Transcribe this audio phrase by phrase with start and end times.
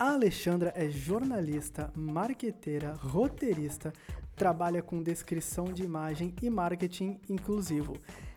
[0.00, 3.92] A Alexandra é jornalista, marqueteira, roteirista,
[4.36, 7.96] trabalha com descrição de imagem e marketing inclusivo.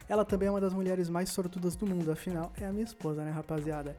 [0.09, 3.23] Ela também é uma das mulheres mais sortudas do mundo, afinal, é a minha esposa,
[3.23, 3.95] né, rapaziada?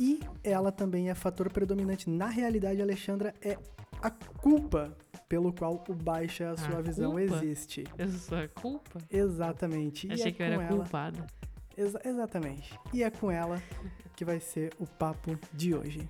[0.00, 2.08] E ela também é fator predominante.
[2.08, 3.58] Na realidade, a Alexandra é
[4.00, 4.96] a culpa
[5.28, 7.44] pelo qual o Baixa a Sua A Visão culpa?
[7.44, 7.84] existe.
[7.98, 9.00] Eu sou a culpa?
[9.10, 10.10] Exatamente.
[10.10, 10.66] Achei é que eu era ela...
[10.66, 11.26] culpada.
[11.76, 12.78] Exa- exatamente.
[12.92, 13.62] E é com ela
[14.14, 16.08] que vai ser o papo de hoje.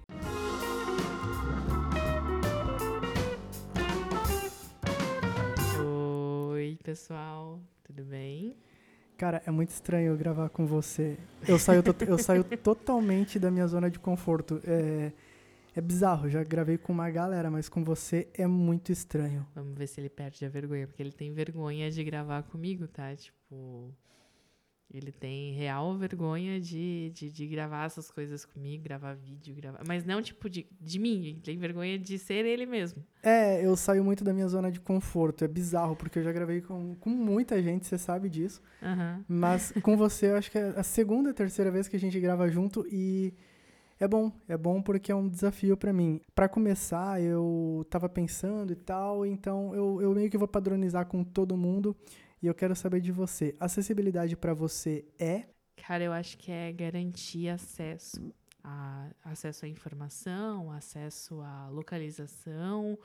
[6.87, 7.61] Pessoal.
[7.83, 8.57] Tudo bem?
[9.19, 11.19] Cara, é muito estranho eu gravar com você.
[11.49, 14.61] Eu saio, eu saio totalmente da minha zona de conforto.
[14.65, 15.11] É,
[15.75, 19.45] é bizarro, já gravei com uma galera, mas com você é muito estranho.
[19.53, 23.17] Vamos ver se ele perde a vergonha, porque ele tem vergonha de gravar comigo, tá?
[23.17, 23.93] Tipo,
[24.93, 29.83] ele tem real vergonha de, de, de gravar essas coisas comigo, gravar vídeo, gravar.
[29.87, 31.27] Mas não, tipo, de, de mim.
[31.27, 33.05] Ele tem vergonha de ser ele mesmo.
[33.23, 35.45] É, eu saio muito da minha zona de conforto.
[35.45, 38.63] É bizarro, porque eu já gravei com, com muita gente, você sabe disso.
[38.83, 39.25] Aham.
[39.29, 42.49] Mas com você, eu acho que é a segunda, terceira vez que a gente grava
[42.49, 43.35] junto e
[43.99, 46.21] é bom, é bom porque é um desafio pra mim.
[46.35, 51.25] Pra começar, eu tava pensando e tal, então eu, eu meio que vou padronizar com
[51.25, 51.97] todo mundo
[52.43, 53.55] e eu quero saber de você.
[53.59, 55.47] Acessibilidade pra você é?
[55.77, 58.35] Cara, eu acho que é garantir acesso.
[58.63, 62.99] A, acesso à informação, acesso à localização,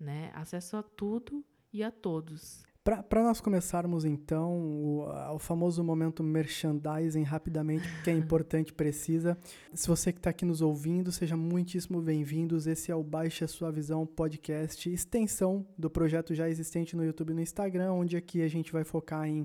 [0.00, 0.32] né?
[0.34, 2.64] Acesso a tudo e a todos.
[2.86, 9.36] Pra nós começarmos então o, o famoso momento merchandising rapidamente, porque é importante, precisa.
[9.74, 12.68] Se você que está aqui nos ouvindo, seja muitíssimo bem-vindos.
[12.68, 17.34] Esse é o Baixa Sua Visão podcast, extensão do projeto já existente no YouTube e
[17.34, 19.44] no Instagram, onde aqui a gente vai focar em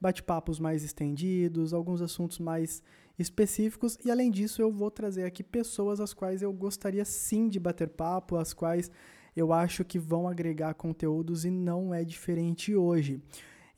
[0.00, 2.82] bate-papos mais estendidos, alguns assuntos mais
[3.16, 7.60] específicos e além disso eu vou trazer aqui pessoas às quais eu gostaria sim de
[7.60, 8.90] bater papo, às quais
[9.36, 13.22] eu acho que vão agregar conteúdos e não é diferente hoje.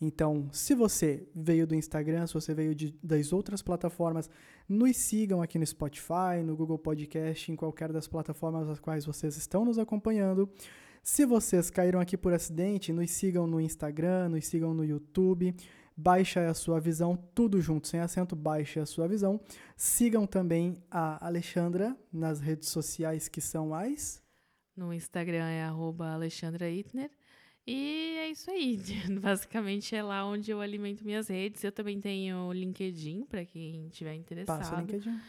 [0.01, 4.29] Então, se você veio do Instagram, se você veio de, das outras plataformas,
[4.69, 9.37] nos sigam aqui no Spotify, no Google Podcast, em qualquer das plataformas às quais vocês
[9.37, 10.51] estão nos acompanhando.
[11.03, 15.55] Se vocês caíram aqui por acidente, nos sigam no Instagram, nos sigam no YouTube.
[15.97, 19.41] Baixa a sua visão, tudo junto, sem acento, baixa a sua visão.
[19.77, 24.26] Sigam também a Alexandra nas redes sociais que são as.
[24.77, 27.11] No Instagram é arroba Alexandra Itner.
[27.67, 28.79] E é isso aí.
[29.21, 31.65] Basicamente é lá onde eu alimento minhas redes.
[31.65, 35.21] Eu também tenho o LinkedIn, para quem tiver Passa o interessado, LinkedIn.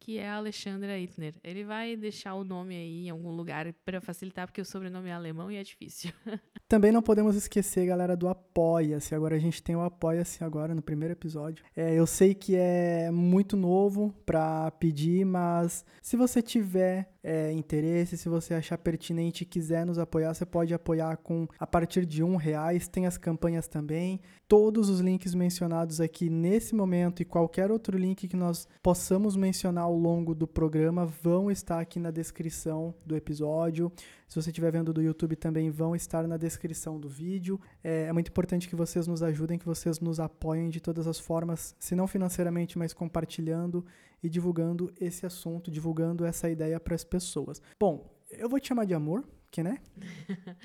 [0.00, 1.34] que é Alexandra Itner.
[1.44, 5.12] Ele vai deixar o nome aí em algum lugar para facilitar, porque o sobrenome é
[5.12, 6.12] alemão e é difícil.
[6.66, 9.14] Também não podemos esquecer, galera, do Apoia-se.
[9.14, 11.62] Agora a gente tem o Apoia-se agora no primeiro episódio.
[11.76, 18.16] É, eu sei que é muito novo pra pedir, mas se você tiver é, interesse,
[18.16, 22.22] se você achar pertinente e quiser nos apoiar, você pode apoiar com a partir de
[22.22, 22.88] um reais.
[22.88, 24.20] Tem as campanhas também.
[24.48, 29.84] Todos os links mencionados aqui nesse momento e qualquer outro link que nós possamos mencionar
[29.84, 33.90] ao longo do programa vão estar aqui na descrição do episódio.
[34.32, 37.60] Se você estiver vendo do YouTube também vão estar na descrição do vídeo.
[37.84, 41.20] É, é muito importante que vocês nos ajudem, que vocês nos apoiem de todas as
[41.20, 43.84] formas, se não financeiramente, mas compartilhando
[44.22, 47.60] e divulgando esse assunto, divulgando essa ideia para as pessoas.
[47.78, 49.78] Bom, eu vou te chamar de amor, que né?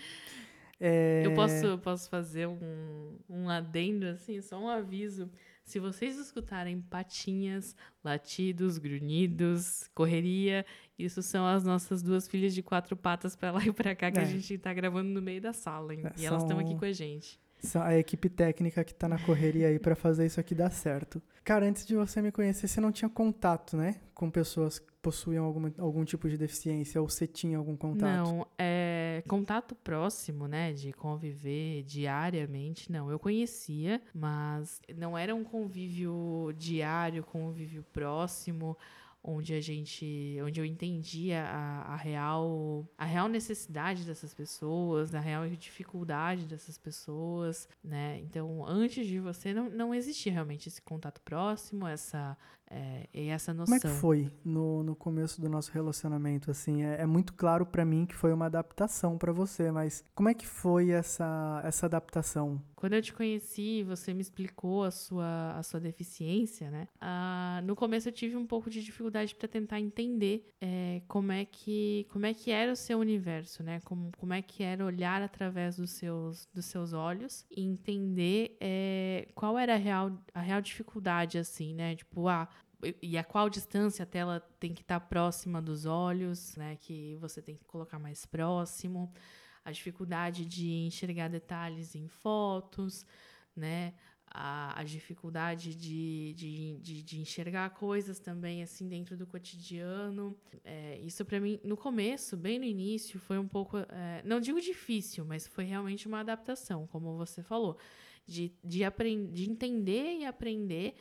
[0.79, 5.27] É, Eu posso, posso fazer um, um adendo, assim, só um aviso.
[5.67, 10.65] Se vocês escutarem patinhas, latidos, grunhidos, correria,
[10.97, 14.17] isso são as nossas duas filhas de quatro patas pra lá e pra cá que
[14.17, 14.21] É.
[14.21, 15.93] a gente tá gravando no meio da sala.
[15.93, 17.37] É, e elas estão aqui com a gente.
[17.59, 21.21] São a equipe técnica que tá na correria aí para fazer isso aqui dar certo.
[21.43, 23.99] Cara, antes de você me conhecer, você não tinha contato, né?
[24.13, 28.27] Com pessoas possuíam alguma, algum tipo de deficiência, ou você tinha algum contato?
[28.27, 33.09] Não, é contato próximo, né, de conviver diariamente, não.
[33.09, 38.77] Eu conhecia, mas não era um convívio diário, convívio próximo,
[39.23, 45.21] onde a gente, onde eu entendia a, a real, a real necessidade dessas pessoas, a
[45.21, 48.19] real dificuldade dessas pessoas, né?
[48.19, 52.37] Então, antes de você não, não existia realmente esse contato próximo, essa
[52.69, 53.75] é, e essa Como noção.
[53.75, 56.51] é que foi no, no começo do nosso relacionamento?
[56.51, 60.29] Assim, é, é muito claro pra mim que foi uma adaptação pra você, mas como
[60.29, 62.61] é que foi essa, essa adaptação?
[62.75, 66.87] Quando eu te conheci, você me explicou a sua, a sua deficiência, né?
[67.01, 71.43] Ah, no começo eu tive um pouco de dificuldade para tentar entender é, como, é
[71.45, 73.79] que, como é que era o seu universo, né?
[73.83, 79.27] Como, como é que era olhar através dos seus, dos seus olhos e entender é,
[79.33, 81.95] qual era a real, a real dificuldade, assim, né?
[81.95, 82.47] Tipo, ah,
[83.01, 86.75] e a qual distância a tela tem que estar próxima dos olhos, né?
[86.75, 89.11] Que você tem que colocar mais próximo.
[89.65, 93.05] A dificuldade de enxergar detalhes em fotos,
[93.55, 93.93] né?
[94.29, 100.37] A, a dificuldade de, de, de, de, enxergar coisas também assim dentro do cotidiano.
[100.63, 103.77] É, isso para mim, no começo, bem no início, foi um pouco.
[103.77, 107.77] É, não digo difícil, mas foi realmente uma adaptação, como você falou.
[108.25, 108.81] De, de,
[109.31, 110.95] de entender e aprender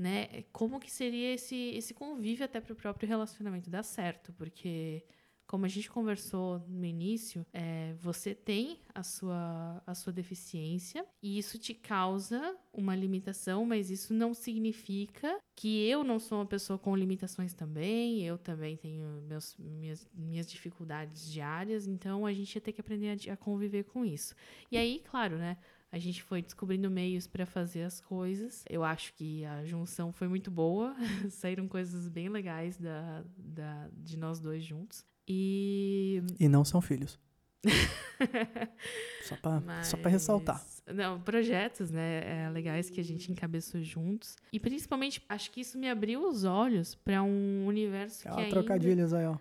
[0.00, 0.44] né?
[0.50, 4.32] Como que seria esse, esse convívio até para o próprio relacionamento dar certo?
[4.32, 5.04] Porque,
[5.46, 11.38] como a gente conversou no início, é, você tem a sua, a sua deficiência e
[11.38, 16.78] isso te causa uma limitação, mas isso não significa que eu não sou uma pessoa
[16.78, 22.60] com limitações também, eu também tenho meus, minhas, minhas dificuldades diárias, então a gente ia
[22.62, 24.34] ter que aprender a, a conviver com isso.
[24.72, 25.58] E aí, claro, né?
[25.92, 28.64] A gente foi descobrindo meios para fazer as coisas.
[28.68, 30.94] Eu acho que a junção foi muito boa.
[31.30, 35.04] Saíram coisas bem legais da, da, de nós dois juntos.
[35.26, 36.22] E.
[36.38, 37.18] E não são filhos.
[39.22, 39.92] só para Mas...
[39.92, 40.64] ressaltar.
[40.86, 44.36] Não, projetos, né, é, legais que a gente encabeçou juntos.
[44.52, 48.50] E principalmente, acho que isso me abriu os olhos para um universo Ó, que ainda...
[48.50, 49.36] trocadilhos aí, ó.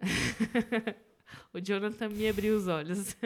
[1.52, 3.16] o Jonathan me abriu os olhos.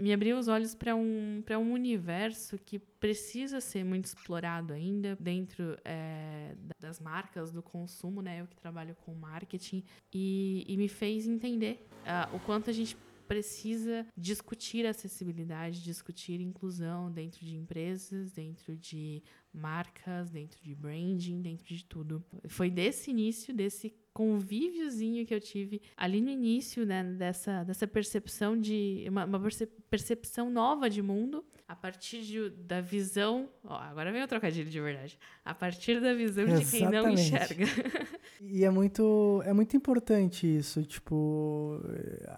[0.00, 5.76] Me abriu os olhos para um, um universo que precisa ser muito explorado ainda dentro
[5.84, 8.40] é, das marcas, do consumo, né?
[8.40, 12.96] Eu que trabalho com marketing, e, e me fez entender uh, o quanto a gente
[13.28, 19.22] precisa discutir acessibilidade, discutir inclusão dentro de empresas, dentro de
[19.52, 22.24] marcas, dentro de branding, dentro de tudo.
[22.48, 28.58] Foi desse início, desse convíviozinho que eu tive ali no início, né, dessa, dessa percepção
[28.58, 29.40] de uma, uma
[29.88, 33.48] percepção nova de mundo a partir de, da visão.
[33.62, 35.18] Ó, agora vem o trocadilho de verdade.
[35.44, 36.64] A partir da visão Exatamente.
[36.64, 37.64] de quem não enxerga.
[38.40, 40.82] e é muito, é muito importante isso.
[40.82, 41.80] Tipo,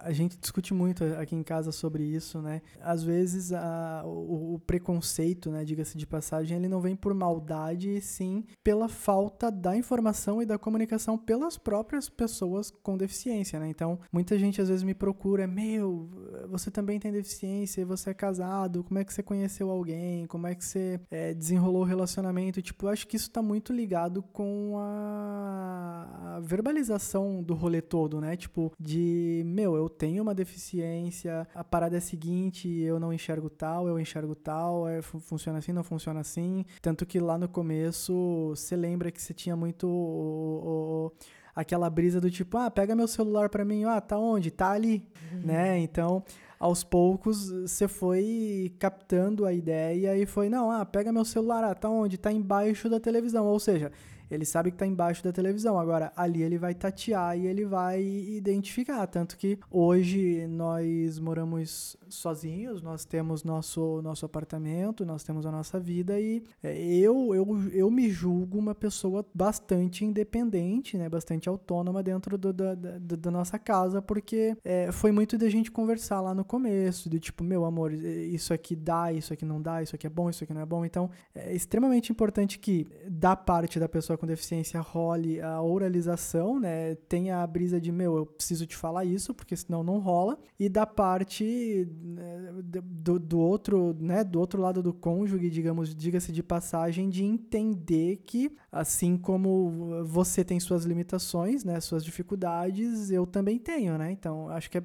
[0.00, 2.60] a gente discute muito aqui em casa sobre isso, né?
[2.80, 7.96] Às vezes a, o, o preconceito, né, diga-se de passagem, ele não vem por maldade,
[7.96, 13.68] e sim pela falta da informação e da comunicação pelas próprias pessoas com deficiência, né?
[13.68, 16.08] Então, muita gente às vezes me procura, meu,
[16.48, 20.54] você também tem deficiência, você é casado, como é que você conheceu alguém, como é
[20.54, 22.60] que você é, desenrolou o relacionamento.
[22.60, 28.36] Tipo, eu acho que isso está muito ligado com a, verbalização do rolê todo, né?
[28.36, 33.48] Tipo, de, meu, eu tenho uma deficiência, a parada é a seguinte, eu não enxergo
[33.48, 36.64] tal, eu enxergo tal, é, funciona assim, não funciona assim.
[36.90, 41.12] Tanto que lá no começo, você lembra que você tinha muito o, o,
[41.54, 44.50] aquela brisa do tipo, ah, pega meu celular para mim, ah, tá onde?
[44.50, 45.40] Tá ali, uhum.
[45.44, 45.78] né?
[45.78, 46.20] Então,
[46.58, 51.76] aos poucos você foi captando a ideia e foi, não, ah, pega meu celular, ah,
[51.76, 52.18] tá onde?
[52.18, 53.46] Tá embaixo da televisão.
[53.46, 53.92] Ou seja,
[54.30, 55.78] ele sabe que está embaixo da televisão.
[55.78, 59.06] Agora, ali ele vai tatear e ele vai identificar.
[59.06, 65.78] Tanto que hoje nós moramos sozinhos, nós temos nosso, nosso apartamento, nós temos a nossa
[65.78, 71.08] vida e é, eu, eu, eu me julgo uma pessoa bastante independente, né?
[71.08, 75.70] Bastante autônoma dentro do, da, da, da nossa casa, porque é, foi muito da gente
[75.70, 79.82] conversar lá no começo, de tipo, meu amor, isso aqui dá, isso aqui não dá,
[79.82, 80.84] isso aqui é bom, isso aqui não é bom.
[80.84, 86.94] Então, é extremamente importante que da parte da pessoa com deficiência role a oralização, né?
[87.08, 90.38] Tem a brisa de, meu, eu preciso te falar isso, porque senão não rola.
[90.58, 94.22] E da parte né, do, do outro, né?
[94.22, 100.44] Do outro lado do cônjuge, digamos, diga-se de passagem, de entender que, assim como você
[100.44, 101.80] tem suas limitações, né?
[101.80, 104.12] Suas dificuldades, eu também tenho, né?
[104.12, 104.84] Então, acho que é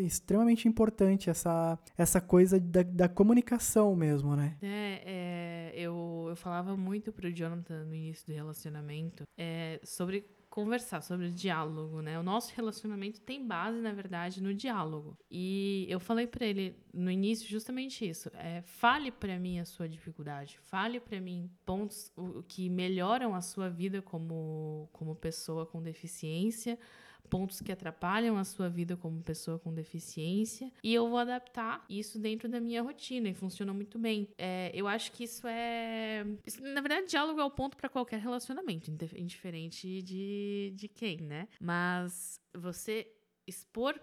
[0.00, 4.56] extremamente importante essa, essa coisa da, da comunicação mesmo, né?
[4.62, 8.67] É, é eu, eu falava muito pro Jonathan no início do relacionamento
[9.36, 12.18] é, sobre conversar, sobre diálogo, né?
[12.18, 15.16] O nosso relacionamento tem base, na verdade, no diálogo.
[15.30, 18.30] E eu falei para ele no início justamente isso.
[18.34, 22.12] É, fale para mim a sua dificuldade, fale para mim pontos
[22.48, 26.78] que melhoram a sua vida como, como pessoa com deficiência
[27.28, 32.18] pontos que atrapalham a sua vida como pessoa com deficiência e eu vou adaptar isso
[32.18, 34.28] dentro da minha rotina e funciona muito bem.
[34.36, 36.26] É, eu acho que isso é.
[36.44, 41.48] Isso, na verdade, diálogo é o ponto para qualquer relacionamento, indiferente de, de quem, né?
[41.60, 43.06] Mas você
[43.48, 43.94] expor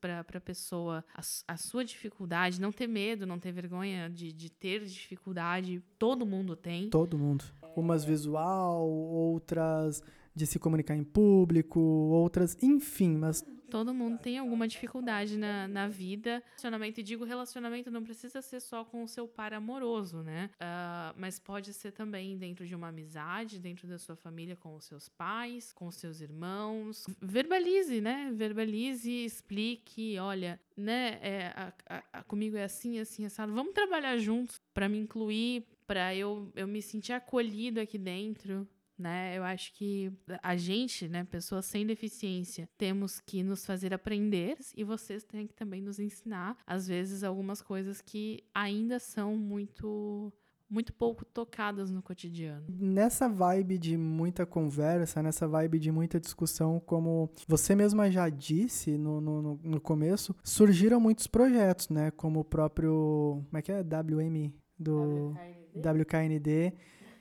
[0.00, 4.48] para a pessoa a, a, sua dificuldade, não ter medo, não ter vergonha de, de
[4.48, 6.88] ter dificuldade, todo mundo tem.
[6.88, 7.44] Todo mundo.
[7.74, 10.02] Umas visual, outras
[10.34, 15.88] de se comunicar em público, outras, enfim, mas todo mundo tem alguma dificuldade na, na
[15.88, 16.42] vida.
[16.50, 20.50] Relacionamento, e digo relacionamento não precisa ser só com o seu par amoroso, né?
[20.54, 24.84] Uh, mas pode ser também dentro de uma amizade, dentro da sua família, com os
[24.84, 27.04] seus pais, com os seus irmãos.
[27.20, 28.32] Verbalize, né?
[28.34, 31.18] Verbalize, explique, olha, né?
[31.20, 33.52] É, a, a, a, comigo é assim, assim, assado.
[33.52, 38.66] Vamos trabalhar juntos para me incluir, para eu, eu me sentir acolhido aqui dentro,
[38.98, 39.36] né?
[39.36, 40.12] Eu acho que
[40.42, 45.54] a gente, né, pessoas sem deficiência, temos que nos fazer aprender e vocês têm que
[45.54, 50.32] também nos ensinar, às vezes, algumas coisas que ainda são muito
[50.68, 52.64] muito pouco tocadas no cotidiano.
[52.68, 58.98] Nessa vibe de muita conversa, nessa vibe de muita discussão, como você mesma já disse
[58.98, 62.10] no, no, no começo, surgiram muitos projetos, né?
[62.10, 63.44] Como o próprio.
[63.46, 63.80] Como é que é?
[63.80, 66.72] WM do WKND, WKND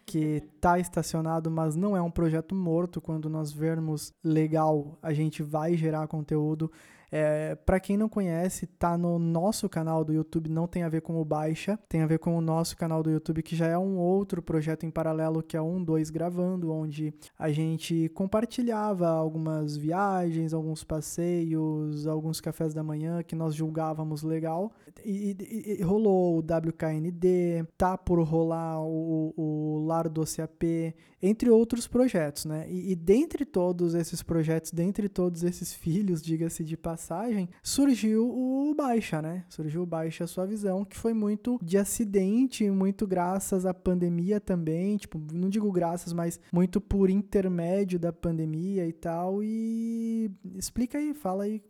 [0.05, 3.01] que está estacionado, mas não é um projeto morto.
[3.01, 6.71] Quando nós vermos legal, a gente vai gerar conteúdo.
[7.11, 11.01] É, para quem não conhece, tá no nosso canal do YouTube, não tem a ver
[11.01, 13.77] com o Baixa, tem a ver com o nosso canal do YouTube, que já é
[13.77, 19.77] um outro projeto em paralelo, que é um dois gravando, onde a gente compartilhava algumas
[19.77, 24.71] viagens, alguns passeios, alguns cafés da manhã que nós julgávamos legal.
[25.03, 30.95] E, e, e rolou o WKND, tá por rolar o, o Lar do CAP,
[31.25, 32.67] entre outros projetos, né?
[32.69, 38.73] E, e dentre todos esses projetos, dentre todos esses filhos, diga-se de passagem, surgiu o
[38.75, 39.43] Baixa, né?
[39.49, 44.97] Surgiu o Baixa Sua Visão, que foi muito de acidente, muito graças à pandemia também,
[44.97, 49.43] tipo, não digo graças, mas muito por intermédio da pandemia e tal.
[49.43, 51.61] E explica aí, fala aí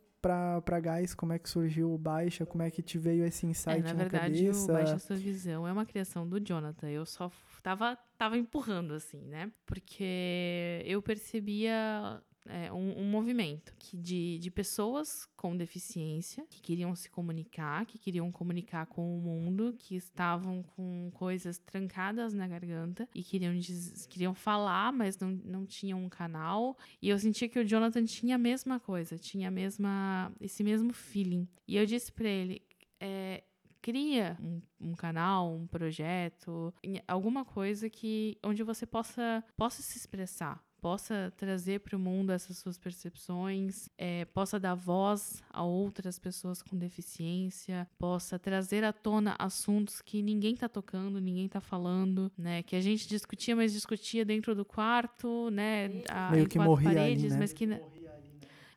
[0.62, 3.79] pra Gás como é que surgiu o Baixa, como é que te veio esse insight
[3.79, 4.72] é, na, na verdade, cabeça.
[4.72, 6.89] o Baixa Sua Visão é uma criação do Jonathan.
[6.89, 9.51] Eu só tava, tava empurrando, assim, né?
[9.65, 16.95] Porque eu percebia é, um, um, movimento que de, de pessoas com deficiência que queriam
[16.95, 23.07] se comunicar, que queriam comunicar com o mundo, que estavam com coisas trancadas na garganta
[23.13, 26.77] e queriam, diz, queriam falar, mas não, não tinham um canal.
[27.01, 30.93] E eu sentia que o Jonathan tinha a mesma coisa, tinha a mesma, esse mesmo
[30.93, 31.47] feeling.
[31.67, 32.61] E eu disse para ele:
[32.99, 33.43] é,
[33.85, 36.73] cria um, um, canal, um projeto,
[37.07, 42.58] alguma coisa que onde você possa possa se expressar, possa trazer para o mundo essas
[42.58, 49.36] suas percepções, é, possa dar voz a outras pessoas com deficiência, possa trazer à tona
[49.39, 52.63] assuntos que ninguém está tocando, ninguém está falando, né?
[52.63, 56.03] Que a gente discutia, mas discutia dentro do quarto, né?
[56.10, 57.39] A, Meio que morria paredes, ali, né?
[57.39, 57.67] mas que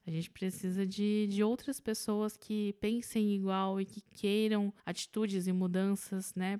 [0.08, 5.52] a gente precisa de, de outras pessoas que pensem igual e que queiram atitudes e
[5.52, 6.58] mudanças, né,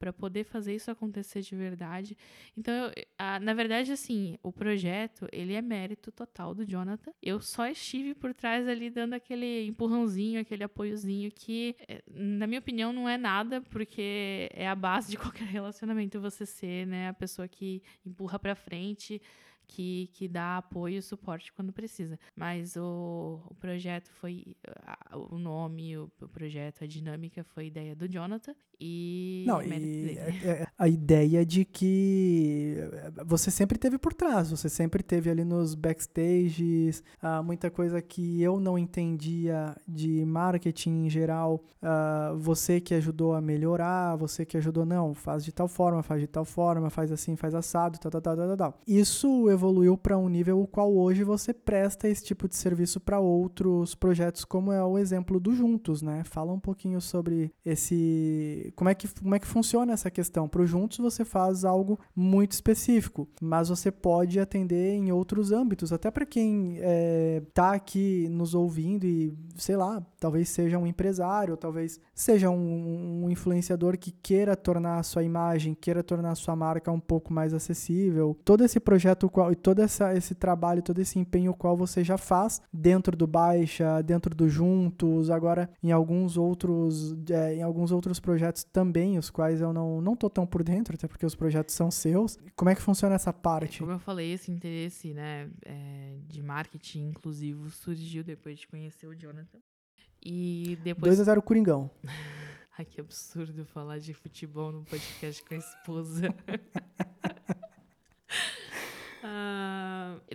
[0.00, 2.18] para poder fazer isso acontecer de verdade.
[2.56, 7.12] Então, eu, a, na verdade, assim, o projeto, ele é mérito total do Jonathan.
[7.22, 12.58] Eu só estive por trás ali dando aquele empurrãozinho, aquele apoiozinho que, é, na minha
[12.58, 17.14] opinião, não é nada, porque é a base de qualquer relacionamento você ser, né, a
[17.14, 19.22] pessoa que empurra para frente,
[19.68, 22.18] que, que dá apoio e suporte quando precisa.
[22.34, 24.56] Mas o, o projeto foi.
[25.30, 29.44] O nome, o, o projeto, a dinâmica foi ideia do Jonathan e.
[29.46, 32.76] Não, e é, é, a ideia de que
[33.24, 38.42] você sempre teve por trás, você sempre teve ali nos backstages, uh, muita coisa que
[38.42, 44.56] eu não entendia de marketing em geral, uh, você que ajudou a melhorar, você que
[44.56, 48.10] ajudou, não, faz de tal forma, faz de tal forma, faz assim, faz assado, tal,
[48.10, 48.80] tal, tal, tal, tal.
[48.86, 53.18] Isso evoluiu para um nível o qual hoje você presta esse tipo de serviço para
[53.18, 56.22] outros projetos, como é o exemplo do Juntos, né?
[56.24, 58.67] Fala um pouquinho sobre esse.
[58.74, 60.48] Como é que, como é que funciona essa questão?
[60.48, 65.92] Para o Juntos você faz algo muito específico, mas você pode atender em outros âmbitos,
[65.92, 71.56] até para quem está é, aqui nos ouvindo e, sei lá, talvez seja um empresário,
[71.56, 76.56] talvez seja um, um influenciador que queira tornar a sua imagem, queira tornar a sua
[76.56, 78.36] marca um pouco mais acessível.
[78.44, 82.18] Todo esse projeto qual, e todo essa, esse trabalho, todo esse empenho qual você já
[82.18, 88.18] faz dentro do Baixa, dentro do Juntos, agora em alguns outros, é, em alguns outros
[88.20, 91.74] projetos também, os quais eu não, não tô tão por dentro, até porque os projetos
[91.74, 92.38] são seus.
[92.56, 93.80] Como é que funciona essa parte?
[93.80, 99.14] Como eu falei, esse interesse né, é, de marketing inclusivo surgiu depois de conhecer o
[99.14, 99.58] Jonathan.
[100.24, 101.16] E depois.
[101.16, 101.90] 2 a 0 Coringão.
[102.78, 106.34] Ai, que absurdo falar de futebol no podcast com a esposa.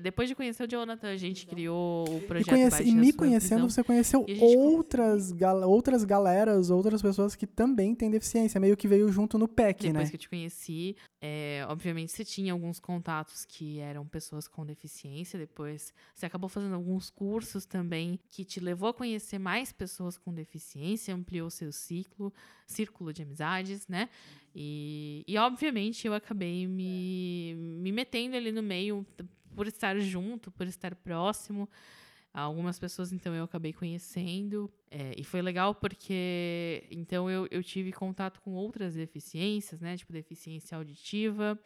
[0.02, 3.14] depois de conhecer o Jonathan, a gente criou o E, projeto conhece- Baixe e me
[3.14, 3.70] conhecendo, Visão.
[3.70, 8.60] você conheceu E outras, gal- outras galeras, outras pessoas que também têm deficiência.
[8.60, 10.10] Meio que veio junto no PEC, Depois né?
[10.10, 15.38] que eu te conheci, é, obviamente você tinha alguns contatos que eram pessoas com deficiência.
[15.40, 20.34] Depois você acabou fazendo alguns cursos também que te levou a conhecer mais pessoas com
[20.34, 22.34] deficiência, ampliou seu ciclo,
[22.68, 24.10] círculo de amizades, né?
[24.56, 29.06] E, e obviamente eu acabei me, me metendo ali no meio
[29.56, 31.70] por estar junto, por estar próximo.
[32.34, 34.72] Algumas pessoas, então, eu acabei conhecendo.
[34.90, 39.96] é, e foi legal porque, então, eu, eu tive contato com outras deficiências, né?
[39.96, 41.60] Tipo, deficiência auditiva,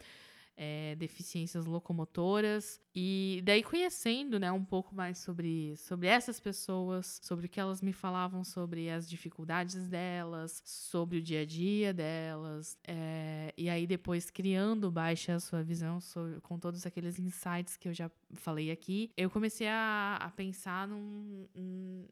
[0.60, 2.80] é, deficiências locomotoras.
[2.92, 7.80] E daí conhecendo, né, um pouco mais sobre, sobre essas pessoas, sobre o que elas
[7.80, 12.76] me falavam sobre as dificuldades delas, sobre o dia a dia delas.
[12.86, 17.88] é, e aí depois criando Baixa a Sua Visão sobre- com todos aqueles insights que
[17.88, 21.46] eu já falei aqui, eu comecei a, a pensar num,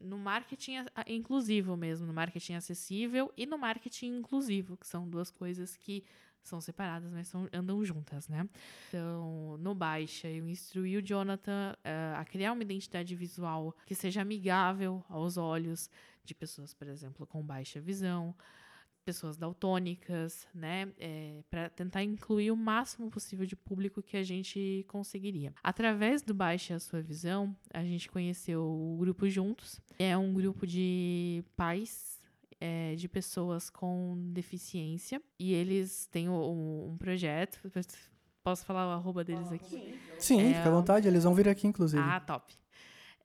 [0.01, 5.75] no marketing inclusivo mesmo, no marketing acessível e no marketing inclusivo, que são duas coisas
[5.75, 6.03] que
[6.43, 8.47] são separadas, mas são, andam juntas, né?
[8.87, 14.21] Então, no Baixa, eu instruí o Jonathan eh, a criar uma identidade visual que seja
[14.21, 15.89] amigável aos olhos
[16.23, 18.35] de pessoas, por exemplo, com baixa visão,
[19.07, 20.91] pessoas daltônicas, né?
[21.49, 25.53] para tentar incluir o máximo possível de público que a gente conseguiria.
[25.63, 29.79] Através do Baixa a Sua Visão, a gente conheceu o Grupo Juntos.
[29.97, 32.16] É um grupo de pais
[32.59, 35.21] é, de pessoas com deficiência.
[35.39, 37.59] E eles têm um, um projeto.
[38.43, 39.99] Posso falar o arroba deles aqui?
[40.19, 42.01] Sim, É, fica à vontade, eles vão vir aqui, inclusive.
[42.01, 42.53] Ah, top.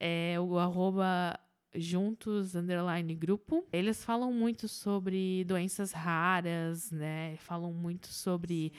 [0.00, 1.38] É o arroba
[1.74, 3.64] juntos underline grupo.
[3.72, 7.36] Eles falam muito sobre doenças raras, né?
[7.38, 8.72] Falam muito sobre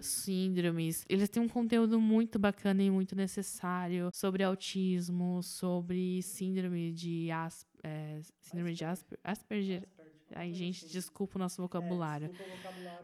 [0.00, 1.04] síndromes.
[1.08, 7.66] Eles têm um conteúdo muito bacana e muito necessário sobre autismo, sobre síndrome de As-
[7.82, 9.88] é, síndrome de Asper- Asperger.
[10.34, 12.30] Ai, gente, desculpa o nosso vocabulário.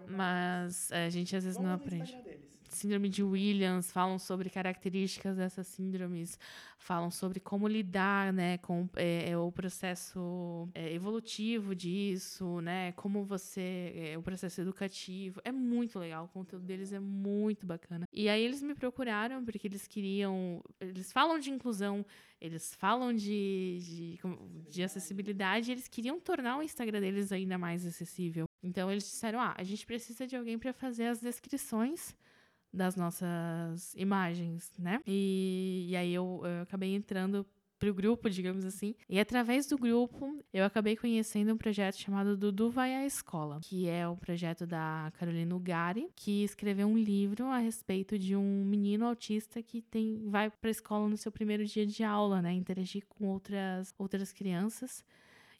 [0.06, 2.18] Mas é, a gente às vezes não aprende
[2.74, 6.38] síndrome de Williams, falam sobre características dessas síndromes,
[6.78, 13.24] falam sobre como lidar, né, com é, é, o processo é, evolutivo disso, né, como
[13.24, 18.06] você, é, o processo educativo, é muito legal, o conteúdo deles é muito bacana.
[18.12, 22.04] E aí eles me procuraram porque eles queriam, eles falam de inclusão,
[22.40, 24.18] eles falam de, de,
[24.70, 28.48] de acessibilidade, eles queriam tornar o Instagram deles ainda mais acessível.
[28.62, 32.16] Então eles disseram, ah, a gente precisa de alguém para fazer as descrições
[32.72, 35.00] das nossas imagens, né?
[35.06, 37.46] E, e aí eu, eu acabei entrando
[37.80, 38.94] pro grupo, digamos assim.
[39.08, 43.88] E através do grupo, eu acabei conhecendo um projeto chamado Dudu Vai à Escola, que
[43.88, 49.06] é o projeto da Carolina Ugari, que escreveu um livro a respeito de um menino
[49.06, 52.52] autista que tem vai para a escola no seu primeiro dia de aula, né?
[52.52, 55.02] Interagir com outras, outras crianças.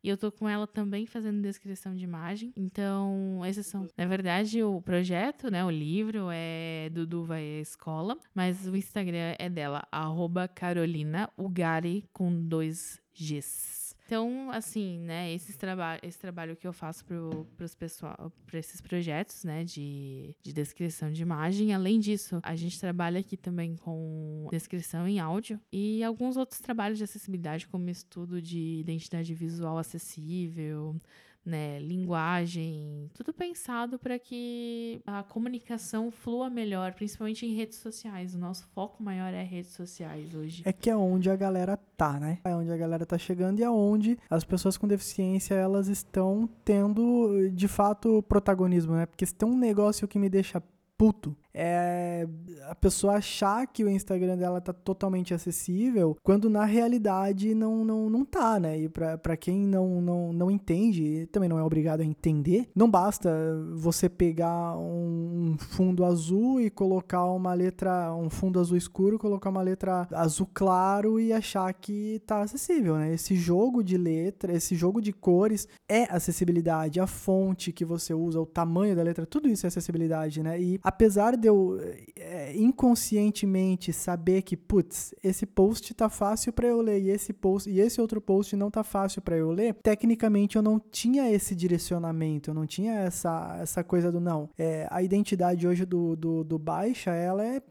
[0.03, 2.53] E eu tô com ela também fazendo descrição de imagem.
[2.57, 3.87] Então, esses são.
[3.97, 5.65] Na verdade, o projeto, né?
[5.65, 8.17] O livro é Dudu Vai à Escola.
[8.35, 13.80] Mas o Instagram é dela, arroba Carolina Ugari com dois Gs.
[14.11, 20.35] Então, assim, né, esses traba esse trabalho que eu faço para esses projetos, né, de,
[20.43, 21.73] de descrição de imagem.
[21.73, 26.99] Além disso, a gente trabalha aqui também com descrição em áudio e alguns outros trabalhos
[26.99, 30.97] de acessibilidade, como estudo de identidade visual acessível,
[31.45, 38.35] né, linguagem, tudo pensado para que a comunicação flua melhor, principalmente em redes sociais.
[38.35, 40.63] O nosso foco maior é redes sociais hoje.
[40.65, 42.39] É que é onde a galera tá, né?
[42.45, 46.49] É onde a galera tá chegando e é onde as pessoas com deficiência elas estão
[46.65, 49.07] tendo de fato protagonismo, né?
[49.07, 50.63] Porque se tem um negócio que me deixa
[51.01, 52.29] puto é
[52.69, 58.09] a pessoa achar que o Instagram dela tá totalmente acessível, quando na realidade não, não,
[58.09, 58.79] não tá, né?
[58.79, 63.31] E pra quem não, não, não entende, também não é obrigado a entender, não basta
[63.75, 69.63] você pegar um fundo azul e colocar uma letra, um fundo azul escuro, colocar uma
[69.63, 73.13] letra azul claro e achar que tá acessível, né?
[73.13, 78.41] Esse jogo de letra, esse jogo de cores é acessibilidade, a fonte que você usa,
[78.41, 80.61] o tamanho da letra, tudo isso é acessibilidade, né?
[80.61, 81.79] E apesar de eu
[82.17, 87.71] é, inconscientemente saber que, putz, esse post tá fácil para eu ler e esse post
[87.71, 91.55] e esse outro post não tá fácil para eu ler, tecnicamente eu não tinha esse
[91.55, 94.51] direcionamento, eu não tinha essa, essa coisa do não.
[94.59, 97.63] É, a identidade hoje do, do, do Baixa, ela é,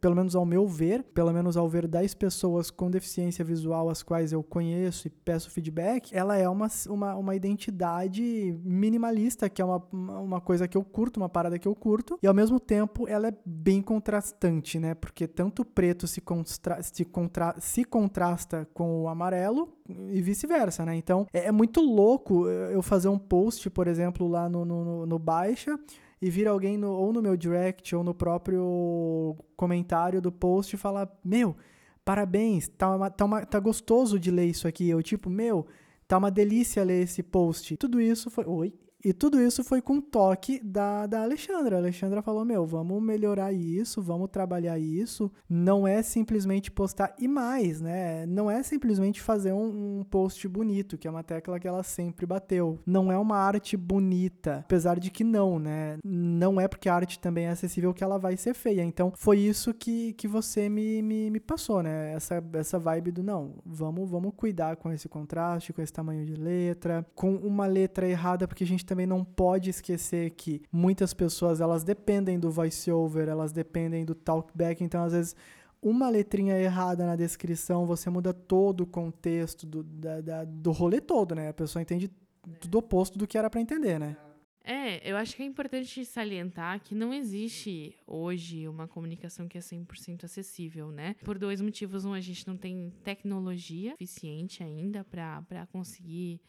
[0.00, 4.02] pelo menos ao meu ver, pelo menos ao ver 10 pessoas com deficiência visual as
[4.02, 9.64] quais eu conheço e peço feedback, ela é uma, uma, uma identidade minimalista, que é
[9.64, 13.08] uma, uma coisa que eu curto, uma parada que eu curto, e ao mesmo tempo
[13.08, 14.94] ela é bem contrastante, né?
[14.94, 19.76] Porque tanto o preto se, constra se, contra se contrasta com o amarelo
[20.12, 20.94] e vice-versa, né?
[20.94, 25.18] Então, é, é, muito louco eu fazer um post, por exemplo, lá no, no, no
[25.18, 25.78] Baixa
[26.22, 30.78] e vir alguém no, ou no meu direct ou no próprio comentário do post e
[30.78, 31.56] falar: Meu,
[32.04, 34.88] parabéns, tá, uma, tá, uma, tá gostoso de ler isso aqui.
[34.88, 35.66] Eu, tipo, meu,
[36.06, 37.76] tá uma delícia ler esse post.
[37.76, 38.44] Tudo isso foi.
[38.44, 38.74] Oi?
[39.04, 41.76] E tudo isso foi com toque da, da Alexandra.
[41.76, 45.30] A Alexandra falou: Meu, vamos melhorar isso, vamos trabalhar isso.
[45.48, 47.14] Não é simplesmente postar.
[47.18, 48.26] E mais, né?
[48.26, 52.26] Não é simplesmente fazer um, um post bonito, que é uma tecla que ela sempre
[52.26, 52.78] bateu.
[52.84, 54.58] Não é uma arte bonita.
[54.58, 55.98] Apesar de que não, né?
[56.04, 58.82] Não é porque a arte também é acessível que ela vai ser feia.
[58.82, 62.12] Então, foi isso que, que você me, me, me passou, né?
[62.12, 66.34] Essa, essa vibe do não, vamos, vamos cuidar com esse contraste, com esse tamanho de
[66.34, 71.60] letra, com uma letra errada, porque a gente também não pode esquecer que muitas pessoas
[71.60, 75.36] elas dependem do voiceover, elas dependem do talkback, então às vezes
[75.80, 81.00] uma letrinha errada na descrição, você muda todo o contexto do, da, da, do rolê
[81.00, 81.50] todo, né?
[81.50, 82.10] A pessoa entende
[82.58, 84.16] tudo oposto do que era para entender, né?
[84.64, 89.60] É, eu acho que é importante salientar que não existe hoje uma comunicação que é
[89.60, 91.14] 100% acessível, né?
[91.24, 92.04] Por dois motivos.
[92.04, 96.40] Um, a gente não tem tecnologia suficiente ainda para conseguir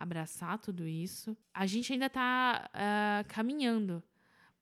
[0.00, 1.36] abraçar tudo isso.
[1.52, 4.02] A gente ainda está uh, ah, caminhando.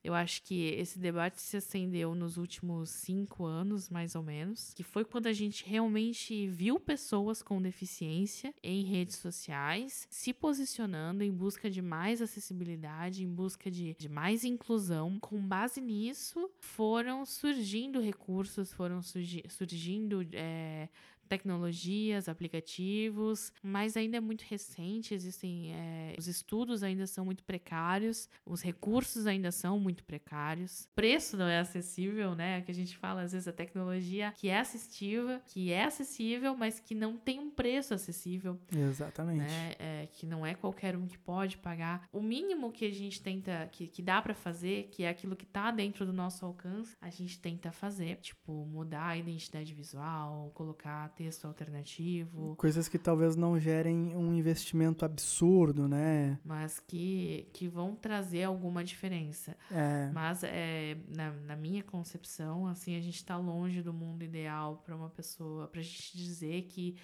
[0.03, 4.83] Eu acho que esse debate se acendeu nos últimos cinco anos, mais ou menos, que
[4.83, 11.33] foi quando a gente realmente viu pessoas com deficiência em redes sociais se posicionando em
[11.33, 15.19] busca de mais acessibilidade, em busca de, de mais inclusão.
[15.21, 20.89] Com base nisso, foram surgindo recursos, foram surgi surgindo é,
[21.29, 28.29] tecnologias, aplicativos, mas ainda é muito recente, existem é, os estudos ainda são muito precários,
[28.45, 32.63] os recursos ainda são muito precários, o preço não é acessível, né?
[32.63, 36.81] Que a gente fala às vezes a tecnologia que é assistiva, que é acessível, mas
[36.81, 38.59] que não tem um preço acessível.
[38.73, 39.41] Exatamente.
[39.41, 39.75] Né?
[39.79, 42.09] É, que não é qualquer um que pode pagar.
[42.13, 45.47] O mínimo que a gente tenta, que, que dá para fazer, que é aquilo que
[45.47, 51.05] tá dentro do nosso alcance, a gente tenta fazer, tipo mudar a identidade visual, colocar
[51.19, 52.55] texto alternativo.
[52.55, 56.39] Coisas que talvez não gerem um investimento absurdo, né?
[56.45, 59.57] Mas que, que vão trazer alguma diferença.
[59.69, 60.09] É.
[60.15, 64.95] Mas é, na, na minha concepção, assim, a gente está longe do mundo ideal para
[64.95, 66.97] uma pessoa, para a gente dizer que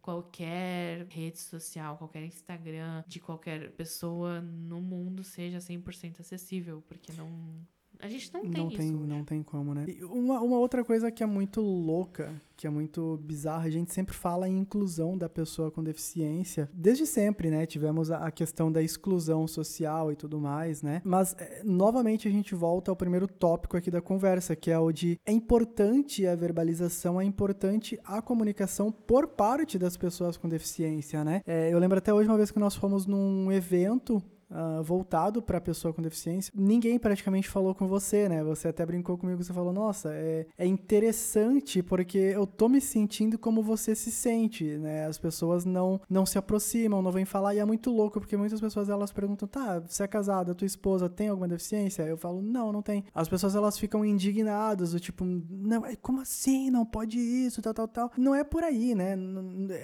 [0.00, 7.66] qualquer rede social, qualquer Instagram de qualquer pessoa no mundo seja 100% acessível, porque não
[8.00, 8.76] a gente não tem não isso.
[8.76, 9.84] Tem, não tem como, né?
[9.88, 13.92] E uma, uma outra coisa que é muito louca, que é muito bizarra, a gente
[13.92, 16.68] sempre fala em inclusão da pessoa com deficiência.
[16.72, 17.66] Desde sempre, né?
[17.66, 21.02] Tivemos a, a questão da exclusão social e tudo mais, né?
[21.04, 24.92] Mas, é, novamente, a gente volta ao primeiro tópico aqui da conversa, que é o
[24.92, 31.24] de é importante a verbalização, é importante a comunicação por parte das pessoas com deficiência,
[31.24, 31.42] né?
[31.46, 35.58] É, eu lembro até hoje uma vez que nós fomos num evento uh, voltado para
[35.58, 38.42] a pessoa com deficiência, ninguém praticamente falou com você, né?
[38.44, 43.38] Você até brincou comigo, você falou, nossa, é, é interessante porque eu tô me sentindo
[43.38, 45.06] como você se sente, né?
[45.06, 48.60] As pessoas não, não se aproximam, não vêm falar, e é muito louco, porque muitas
[48.60, 52.02] pessoas elas perguntam, tá, você é casada, tua esposa tem alguma deficiência?
[52.02, 53.04] Eu falo, não, não tem.
[53.14, 56.70] As pessoas elas ficam indignadas, do tipo, não, como assim?
[56.70, 58.12] Não pode isso, tal, tal, tal.
[58.16, 59.16] Não é por aí, né?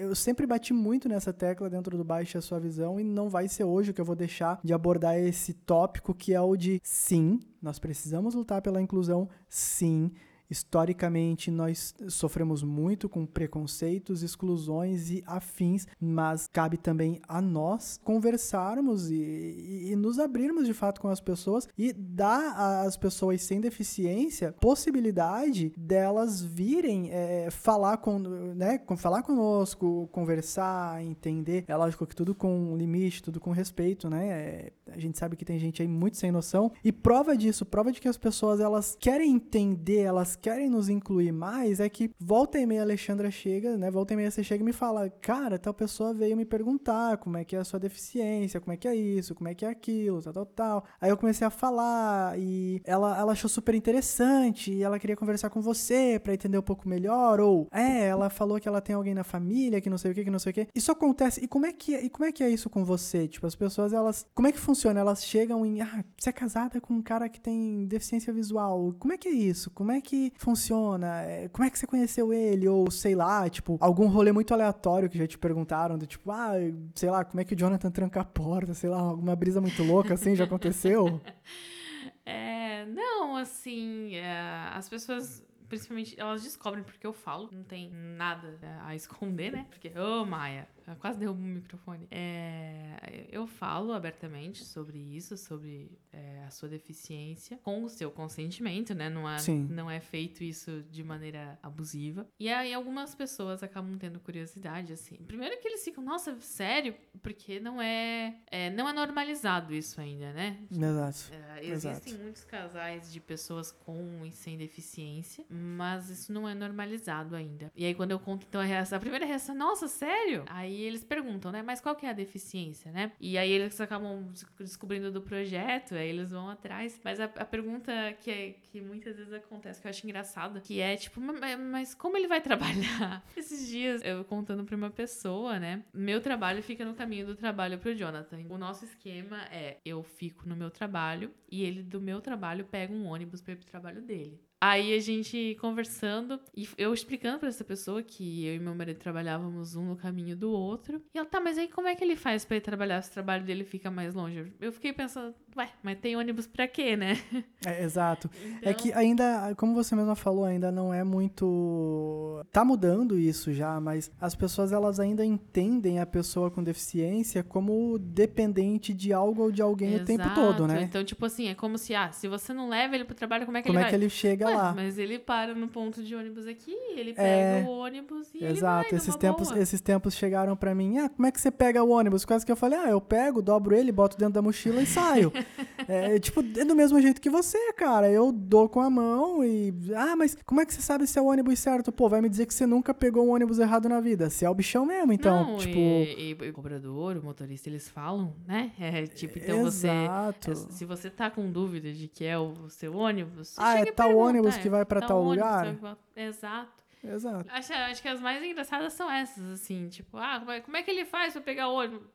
[0.00, 3.64] Eu sempre bati muito nessa tecla dentro do Baixa Sua Visão e não vai ser
[3.64, 7.78] hoje que eu vou deixar de abordar esse tópico que é o de sim, nós
[7.78, 10.10] precisamos lutar pela inclusão, sim
[10.52, 19.10] Historicamente, nós sofremos muito com preconceitos, exclusões e afins, mas cabe também a nós conversarmos
[19.10, 23.62] e, e, e nos abrirmos de fato com as pessoas e dar às pessoas sem
[23.62, 31.64] deficiência possibilidade delas virem é, falar, com, né, com, falar conosco, conversar, entender.
[31.66, 34.28] É lógico que tudo com limite, tudo com respeito, né?
[34.28, 36.70] É, a gente sabe que tem gente aí muito sem noção.
[36.84, 41.32] E prova disso, prova de que as pessoas elas querem entender, elas querem nos incluir
[41.32, 43.90] mais é que volta e meia a Alexandra chega, né?
[43.90, 47.36] Volta e meia você chega e me fala, cara, tal pessoa veio me perguntar como
[47.36, 49.68] é que é a sua deficiência, como é que é isso, como é que é
[49.68, 50.84] aquilo, tal, tal, tal.
[51.00, 55.48] Aí eu comecei a falar e ela, ela achou super interessante e ela queria conversar
[55.48, 57.40] com você para entender um pouco melhor.
[57.40, 60.24] Ou, é, ela falou que ela tem alguém na família que não sei o que,
[60.24, 60.66] que não sei o que.
[60.74, 61.42] Isso acontece.
[61.44, 63.28] E como é que, é, e como é, que é isso com você?
[63.28, 64.26] Tipo, as pessoas, elas.
[64.34, 64.98] Como é que funciona?
[64.98, 65.80] Elas chegam em.
[65.80, 68.94] Ah, você é casada com um cara que tem deficiência visual.
[68.98, 69.70] Como é que é isso?
[69.70, 71.22] Como é que funciona?
[71.22, 72.68] É, como é que você conheceu ele?
[72.68, 76.52] Ou sei lá, tipo, algum rolê muito aleatório que já te perguntaram, do tipo, ah,
[76.94, 78.74] sei lá, como é que o Jonathan tranca a porta?
[78.74, 81.20] Sei lá, alguma brisa muito louca assim já aconteceu?
[81.24, 81.32] É,
[82.24, 84.40] É, não, assim, é,
[84.72, 89.66] as pessoas principalmente, elas descobrem porque eu falo, não tem nada a esconder, né?
[89.70, 92.06] Porque, ô oh, Maia, eu quase derrubo o microfone.
[92.10, 98.94] É, eu falo abertamente sobre isso, sobre é, a sua deficiência, com o seu consentimento,
[98.94, 99.08] né?
[99.08, 99.36] Não é,
[99.68, 102.26] não é feito isso de maneira abusiva.
[102.38, 105.16] E aí algumas pessoas acabam tendo curiosidade, assim.
[105.26, 106.94] Primeiro que eles ficam, nossa, sério?
[107.22, 110.58] Porque não é, é não é normalizado isso ainda, né?
[110.70, 111.32] Exato.
[111.32, 112.22] É, existem Exato.
[112.22, 117.70] muitos casais de pessoas com e sem deficiência, mas isso não é normalizado ainda.
[117.76, 120.44] E aí quando eu conto então a reação, a primeira reação, nossa, sério?
[120.46, 121.62] Aí eles perguntam, né?
[121.62, 123.12] Mas qual que é a deficiência, né?
[123.20, 127.00] E aí eles acabam descobrindo do projeto, aí eles vão atrás.
[127.04, 130.80] Mas a, a pergunta que, é, que muitas vezes acontece, que eu acho engraçada, que
[130.80, 133.24] é tipo, mas, mas como ele vai trabalhar?
[133.36, 135.82] Esses dias eu contando pra uma pessoa, né?
[135.92, 138.38] Meu trabalho fica no caminho do trabalho pro Jonathan.
[138.48, 142.92] O nosso esquema é: eu fico no meu trabalho e ele do meu trabalho pega
[142.92, 144.40] um ônibus para ir pro trabalho dele.
[144.64, 148.96] Aí a gente conversando e eu explicando para essa pessoa que eu e meu marido
[148.96, 151.02] trabalhávamos um no caminho do outro.
[151.12, 153.12] E ela, tá, mas aí como é que ele faz para ir trabalhar se o
[153.12, 154.52] trabalho dele fica mais longe?
[154.60, 157.18] Eu fiquei pensando, ué, mas tem ônibus para quê, né?
[157.64, 158.30] É, exato.
[158.44, 158.70] Então...
[158.70, 162.44] É que ainda, como você mesma falou, ainda não é muito.
[162.50, 167.98] Tá mudando isso já, mas as pessoas elas ainda entendem a pessoa com deficiência como
[167.98, 170.02] dependente de algo ou de alguém Exato.
[170.02, 170.82] o tempo todo, né?
[170.82, 173.56] Então, tipo assim, é como se, ah, se você não leva ele pro trabalho, como
[173.58, 173.90] é que como ele é vai?
[173.90, 174.72] que ele chega Ué, lá?
[174.74, 178.86] Mas ele para no ponto de ônibus aqui, ele pega É, o ônibus e Exato,
[178.86, 179.60] ele vai esses tempos, boa.
[179.60, 180.98] esses tempos chegaram pra mim.
[180.98, 182.24] Ah, como é que você pega o ônibus?
[182.24, 185.32] Quase que eu falei, ah, eu pego, dobro ele, boto dentro da mochila e saio.
[185.88, 188.10] é, tipo, é do mesmo jeito que você, cara.
[188.10, 189.72] Eu dou com a mão e.
[189.96, 191.90] Ah, mas como é que você sabe se é o ônibus certo?
[191.92, 194.28] Pô, vai me dizer que você nunca pegou um ônibus errado na vida.
[194.30, 195.52] Você é o bichão mesmo, então.
[195.52, 195.78] Não, tipo.
[195.78, 198.72] e, e o cobrador, o motorista, eles falam, né?
[198.78, 199.88] É, tipo, então você.
[199.88, 200.50] Exato.
[200.50, 203.82] é, Se você tá com dúvida de que é o seu ônibus, você Ah, é
[203.82, 205.74] e tal ônibus é, que vai pra tal ônibus lugar?
[205.74, 206.82] vai- Exato.
[207.04, 207.50] Exato.
[207.50, 210.82] Acho, acho que as mais engraçadas são essas, assim, tipo, ah, como é, como é
[210.84, 212.06] que ele faz pra pegar o ônibus?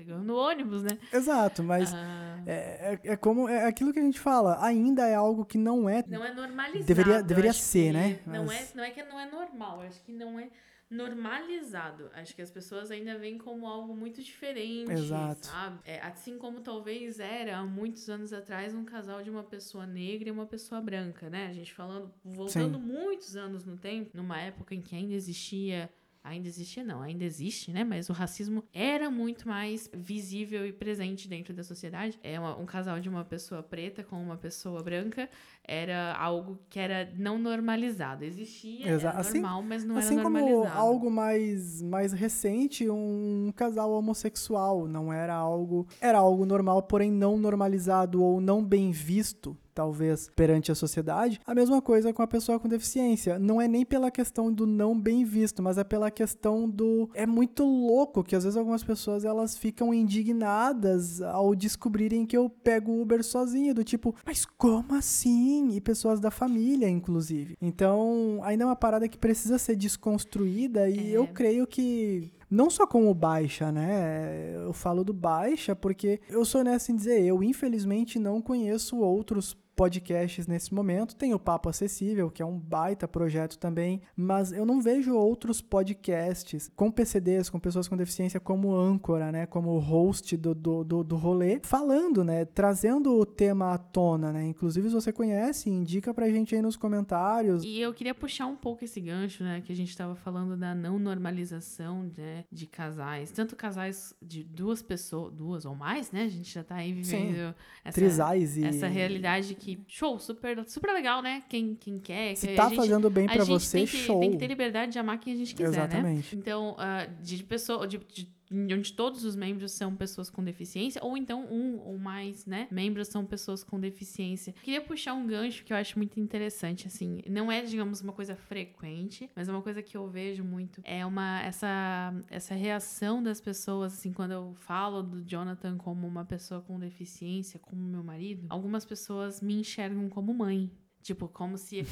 [0.00, 0.98] Pegando ônibus, né?
[1.12, 1.92] Exato, mas.
[1.94, 5.58] Ah, É, é, é como é aquilo que a gente fala, ainda é algo que
[5.58, 6.02] não é.
[6.08, 6.84] não é normalizado.
[6.86, 8.18] Deveria- deveria ser, né?
[8.26, 10.48] Não, Mas- é, não é que não é normal, acho que não é
[10.90, 12.10] normalizado.
[12.14, 15.46] Acho que as pessoas ainda veem como algo muito diferente, Exato.
[15.46, 15.78] sabe?
[15.84, 20.28] É, assim como talvez era há muitos anos atrás um casal de uma pessoa negra
[20.28, 21.46] e uma pessoa branca, né?
[21.48, 25.90] A gente falando, voltando muitos anos no tempo, numa época em que ainda existia
[26.22, 27.82] Ainda existia, não, ainda existe, né?
[27.82, 32.18] Mas o racismo era muito mais visível e presente dentro da sociedade.
[32.22, 35.30] É uma- um casal de uma pessoa preta com uma pessoa branca
[35.72, 38.24] era algo que era não normalizado.
[38.24, 40.78] Existia, Exa- era assim- normal, mas não Assim era como normalizado.
[40.78, 44.88] algo mais, mais recente, um casal homossexual.
[44.88, 45.86] Não era algo.
[46.00, 51.40] Era algo normal, porém não normalizado ou não bem visto, talvez, perante a sociedade.
[51.46, 53.38] A mesma coisa com a pessoa com deficiência.
[53.38, 57.08] Não é nem pela questão do não bem visto, mas é pela questão do.
[57.14, 62.48] É muito louco que às vezes algumas pessoas elas ficam indignadas ao descobrirem que eu
[62.48, 65.59] pego o Uber sozinho, do tipo, mas como assim?
[65.68, 67.54] E pessoas da família, inclusive.
[67.60, 71.16] Então, ainda é uma parada que precisa ser desconstruída e É.
[71.16, 74.54] eu creio que não só com o baixa, né?
[74.56, 79.56] Eu falo do baixa porque eu sou honesto em dizer, eu infelizmente não conheço outros
[79.80, 81.16] podcasts nesse momento.
[81.16, 85.62] Tem o Papo Acessível, que é um baita projeto também, mas eu não vejo outros
[85.62, 89.46] podcasts com PCDs, com pessoas com deficiência, como âncora, né?
[89.46, 92.44] Como host do, do, do, do rolê, falando, né?
[92.44, 94.44] Trazendo o tema à tona, né?
[94.44, 97.64] Inclusive, se você conhece, indica pra gente aí nos comentários.
[97.64, 99.62] E eu queria puxar um pouco esse gancho, né?
[99.62, 103.30] Que a gente tava falando da não normalização né, de casais.
[103.30, 106.24] Tanto casais de duas pessoas, duas ou mais, né?
[106.24, 108.64] A gente já tá aí vivendo essa, Trisais e.
[108.66, 111.42] essa realidade que, show, super, super legal, né?
[111.48, 112.34] Quem, quem quer.
[112.36, 114.20] Se que tá a gente, fazendo bem a pra gente você, tem que, show.
[114.20, 115.84] tem que ter liberdade de amar quem a gente quiser, né?
[115.84, 116.36] Exatamente.
[116.36, 121.16] Então, ah, de pessoa, de, de- onde todos os membros são pessoas com deficiência, ou
[121.16, 124.52] então um ou mais, né, membros são pessoas com deficiência.
[124.62, 128.34] Queria puxar um gancho que eu acho muito interessante, assim, não é, digamos, uma coisa
[128.34, 133.40] frequente, mas é uma coisa que eu vejo muito, é uma, essa, essa reação das
[133.40, 138.46] pessoas, assim, quando eu falo do Jonathan como uma pessoa com deficiência, como meu marido,
[138.48, 140.70] algumas pessoas me enxergam como mãe.
[141.02, 141.82] Tipo, como se